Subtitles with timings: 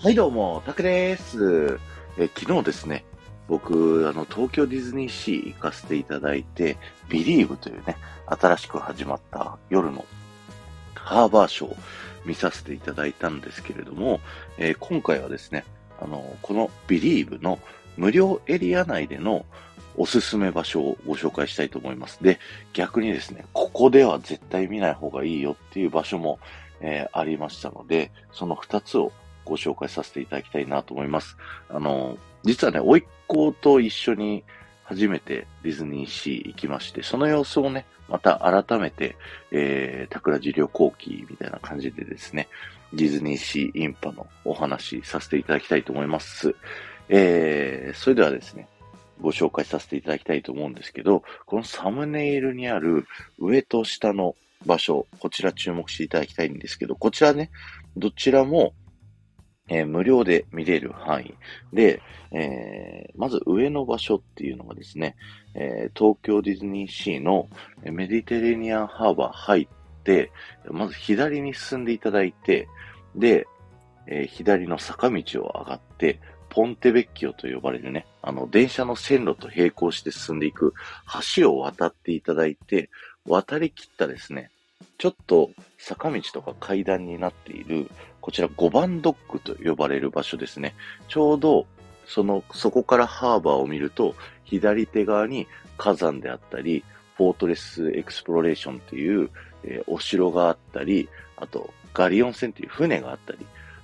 [0.00, 1.80] はい、どうも、タクです。
[2.18, 3.04] え昨日ですね、
[3.48, 6.76] 僕、あの、東京ディズニーシー行かせていただいて、
[7.08, 10.04] ビリーブというね、新しく始まった夜の
[10.94, 11.76] ハーバーショー
[12.24, 14.20] 見させていただいたんですけれども、
[14.56, 15.64] えー今回はですね、
[16.00, 17.58] あの、このビリーブの
[17.96, 19.46] 無料エリア内での
[19.96, 22.22] おすすめ場所をご紹介したいと思います。
[22.22, 22.38] で、
[22.72, 26.38] 逆にですね、ここでは絶対見ない方がいいよっていう場所も、
[26.80, 29.10] えーありましたので、その2つを
[29.48, 31.36] ご紹介させていただきたいなと思います。
[31.68, 34.44] あの、実はね、甥っ子と一緒に
[34.84, 39.16] 初めてディズニーシー行きまして、その様子をね、また改めて、
[39.50, 42.48] えー、桜地旅行記みたいな感じでですね、
[42.92, 46.54] ディズニーシーインパのお話させていただきたいと思います。
[47.08, 48.66] えー、それではですね、
[49.20, 53.06] ご紹介させていただきたいと思うんですけど、このサムネイルにある
[53.38, 54.36] 上と下の
[54.66, 57.50] 場所、こちら注目していただきたいんですけど、こちらね、
[57.96, 58.72] どちらも、
[59.68, 61.34] えー無料で見れる範囲。
[61.72, 62.02] で、
[62.32, 65.16] えーまず上の場所っていうのがですね、
[65.54, 67.48] えー東京ディズニーシーの
[67.82, 70.30] メディテレニアンハーバー入って、
[70.70, 72.68] まず左に進んでいただいて、
[73.14, 73.46] で、
[74.06, 80.72] え左の坂道を上がって、ポンテベッキオと呼ばれるね、あの、電車の線路と並行して進んでいく
[81.36, 82.90] 橋を渡っていただいて、
[83.26, 84.50] 渡り切ったですね、
[84.96, 87.90] ちょっと坂道とか階段になっている、
[88.28, 90.74] こちら5番ドックと呼ばれる場所ですね。
[91.08, 91.66] ちょうど、
[92.04, 95.46] その、そこからハーバーを見ると、左手側に
[95.78, 96.84] 火山であったり、
[97.16, 99.30] フォートレスエクスプロレーションという、
[99.64, 103.38] えーお城があったり、あと、ガリオン船という船があったり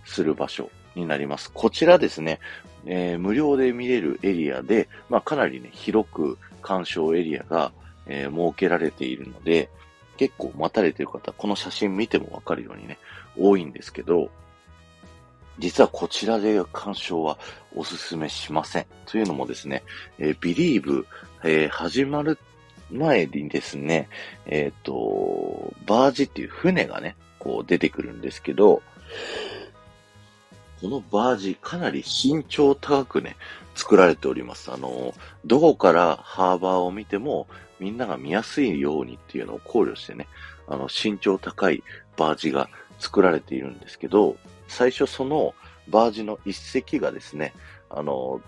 [0.04, 1.50] する場所になります。
[1.50, 2.38] こちらですね、
[2.84, 7.72] えー無料で見れるエリアで、まあ、かなりね、広く鑑賞エリアが、
[8.06, 9.70] えー設けられているので、
[10.16, 12.98] 結構待たれてる方、この写真見てもわかるようにね、
[13.38, 14.30] 多いんですけど、
[15.58, 17.38] 実はこちらで鑑賞は
[17.74, 18.86] おすすめしません。
[19.06, 19.84] というのもですね、
[20.18, 21.06] えー、ビリーブ、
[21.44, 22.38] えー始まる
[22.90, 24.08] 前にですね、
[24.46, 28.82] えっ、と、バージっていう船がね、こう出てくるんですけど、
[30.80, 33.36] このバージかなり身長高くね、
[33.74, 34.70] 作られております。
[34.70, 35.14] あの、
[35.44, 37.46] どこからハーバーを見ても
[37.80, 40.26] みんなが見やすいようにっていうのを考慮してね、
[40.66, 41.82] あの、身長高い
[42.16, 42.68] バージが
[42.98, 44.36] 作られているんですけど、
[44.68, 45.54] 最初その
[45.88, 47.52] バージの一隻がですね、
[47.90, 48.40] あの、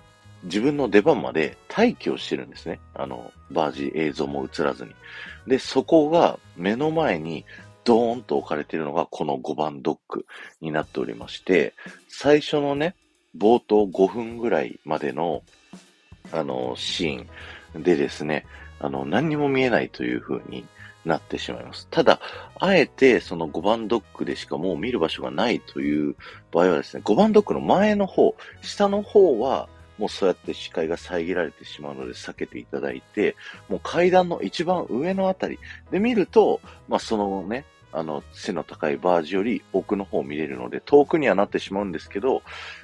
[0.45, 2.81] 自分の出番まで待機をしてるんですね。
[2.95, 4.95] あの、バージ映像も映らずに。
[5.47, 7.45] で、そこが目の前に
[7.85, 10.27] ドーンと置かれているのがこの5番ドッグ
[10.61, 11.75] になっておりまして、
[12.09, 12.95] 最初のね、
[13.37, 15.43] 冒頭5分ぐらいまでの、
[16.33, 18.47] あの、シーンでですね、
[18.79, 20.67] あの、何にも見えないという風に
[21.05, 21.87] なってしまいます。
[21.91, 22.21] ただ、
[22.59, 26.17] あえてその5番ドッグでしかもう見る場所がないという
[26.53, 33.35] 場合はですね、5番ドッグの前の方、下の方は、もうそうやって視界が遮られてしまうので避けていただいて、
[33.69, 35.59] もう階段の一番上のあたり
[35.91, 42.43] で見ると、まあそのね、あの、背の高いバージより奥の方を見れるので、遠くにはなってしまうんですけど、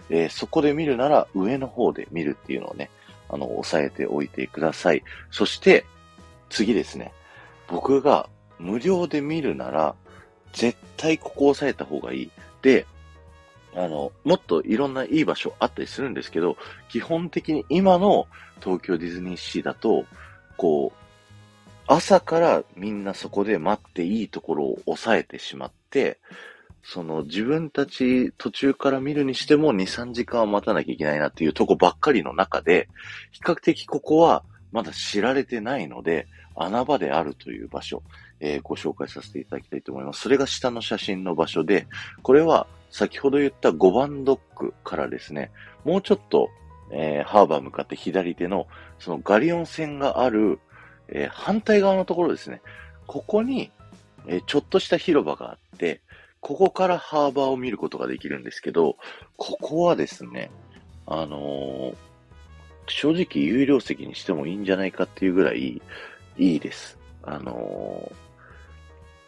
[0.09, 2.88] えーそこで見るなら上の方で見るっていうのをね、
[3.28, 5.03] あの、押さえておいてください。
[5.31, 5.84] そして、
[6.50, 7.12] 次ですね。
[7.69, 8.28] 僕が
[8.59, 9.94] 無料で見るなら、
[10.53, 12.31] 絶対ここ押さえた方がいい。
[12.60, 12.87] で、
[13.75, 16.56] あの、もっといろんないい場所あったりするんですけど、
[16.88, 18.27] 基本的に今の
[18.60, 20.04] 東京ディズニーシーだと、
[20.56, 21.03] こう、
[21.87, 26.19] 朝からみんなそこで待っていいところを抑えてしまって、
[26.82, 32.88] その自分たち途中から見るにしても2、3時間は待たなきゃいけないなっていうとこばっかりの中で、
[33.31, 36.26] 比較的ここはまだ知られてないので、
[36.56, 38.03] 穴場であるという場所、
[38.41, 40.22] えーご紹介させていただきたいと思います。
[40.22, 41.87] それが下の写真の場所で、
[42.22, 45.50] これは先ほど言った5番ドックからですね、
[45.84, 46.50] もうちょっと、
[46.91, 48.66] えーハーバー向かって左手の、
[48.98, 50.59] そのガリオン線がある、
[51.09, 52.60] えー反対側のところですね。
[53.06, 53.71] ここに、
[54.26, 56.01] えちょっとした広場があって、
[56.42, 58.97] ここからハーバーを見ることができるんですけど、
[59.36, 60.50] ここはですね、
[61.06, 61.97] あのー
[62.89, 65.80] 正直有料席にしてもいいんじゃないかっていうぐらい
[66.36, 66.98] いいです。
[67.22, 68.22] あのー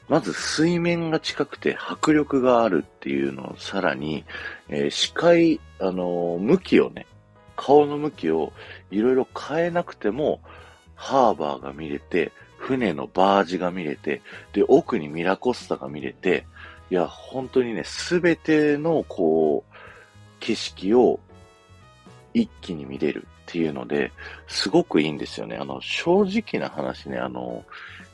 [0.07, 4.25] まず水面が近くて迫力があるっていうのをさらに、
[4.69, 7.07] えー視界、あの向きをね、
[7.55, 8.53] 顔の向きを
[8.91, 10.41] いろいろ変えなくても、
[10.97, 14.21] ハーバーが見れて、船のバージが見れて、
[14.53, 16.45] で、奥にミラコスタが見れて、
[16.95, 19.75] いや、本当にね、すべての、こう、
[20.39, 21.19] 景色を
[22.35, 24.13] 一気に見れるっていうので、
[24.47, 25.57] すごくいいんですよね。
[25.57, 27.65] あの、正直な話ね、あの、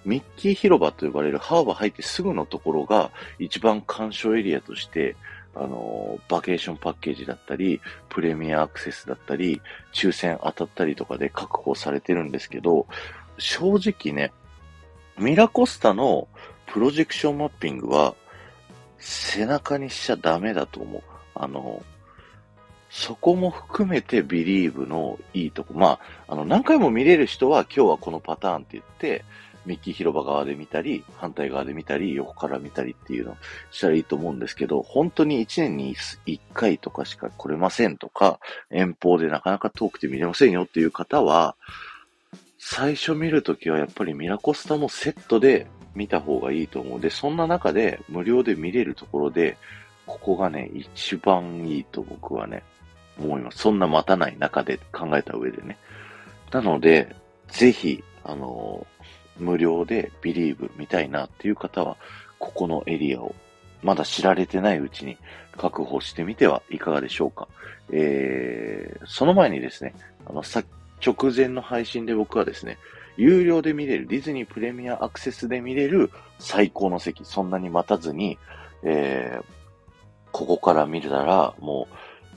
[0.07, 5.15] ミッキー広場と呼ばれるハーバー入ってすぐのところが一番鑑賞エリアとして、
[5.55, 9.61] あの、バケーションパッケージだったり、プレミアアクセスだったり、
[9.93, 12.87] 抽選当たったりとかで確保されてるんですけど、
[13.37, 14.33] 正直ね、
[15.19, 16.29] ミラコスタの
[16.65, 18.15] プロジェクションマッピングは、
[19.01, 21.03] 背中にしちゃダメだと思う。
[21.35, 21.83] あの、
[22.91, 25.75] そこも含めてビリーブのいいとこ。
[25.75, 29.25] まあ、あの、何回も見れる人は今日はこのパターンって言って、
[29.67, 33.37] ミッキー広場側で見たり、反対側で見たり、横から見たりっていうのを
[33.71, 41.57] したらいいと思うんですけど、本当に1年に1回とかしか来れませんとか、遠方でなかなか遠くて見れませんよっていう方は、
[42.59, 47.01] 最初見るときはやっぱりミラコスタもセットで見た方がいいと思う。
[47.01, 49.57] で、そんな中で無料で見れるところで、
[50.07, 52.63] ここがね、一番いいと僕はね、
[53.19, 53.59] 思います。
[53.59, 55.79] そんな待たない中で考えた上でね。
[56.53, 57.15] なので、
[57.49, 58.87] ぜひ、あの
[59.39, 61.97] 無料でビリーブ見たいなっていう方は、
[62.39, 63.35] ここのエリアを
[63.83, 65.17] まだ知られてないうちに
[65.57, 67.49] 確保してみてはいかがでしょうか。
[67.93, 69.95] えー、その前にですね、
[70.27, 70.63] あの、さ、
[71.05, 72.79] 直前の配信で僕はですね、
[73.17, 78.39] 有料で見れる、ディズニープレミアアクセスで見れる最高の席、そんなに待たずに、
[78.83, 79.45] えー、
[80.33, 81.89] ここから見るなら、も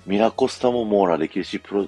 [0.06, 1.88] う、ミラコスタも網羅できるし、プロ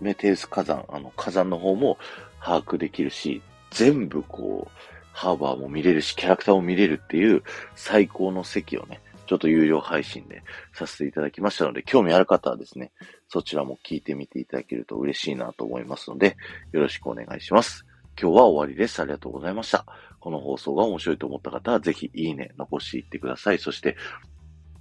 [0.00, 1.98] メテウス火山、あの、火山の方も
[2.40, 4.78] 把握できるし、全部こう、
[5.12, 7.42] ハーバーも見れるし、キャラクターも見れるっていう
[7.74, 10.42] 最高の席をね、ちょっと有料配信で
[10.74, 12.92] させていただきましたので、興味ある方はですね、
[13.28, 16.36] そちらも聞いてみていただけると嬉しいなと思いますので、
[16.72, 17.86] よろしくお願いします。
[18.20, 19.00] 今日は終わりです。
[19.00, 19.84] ありがとうございました。
[20.20, 23.58] この放送が面白いと思った方は、ぜひいいね、残していってください。
[23.58, 23.96] そして、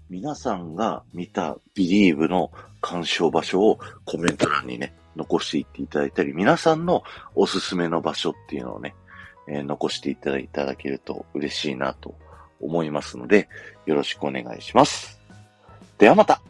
[0.10, 2.52] 皆さんが見た Believe の
[2.82, 7.04] 鑑賞場所をコメント欄にね、残していっていただいたり、皆さんの
[7.36, 8.96] おすすめの場所っていうのをね、
[9.48, 12.16] えー、残していただいただけると嬉しいなと
[12.60, 13.50] 思いますので、
[13.86, 15.20] よろしくお願いします。
[15.98, 16.42] ではまた